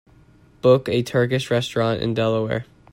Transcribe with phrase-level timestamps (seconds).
[0.63, 2.65] book a turkish restaurant in Delaware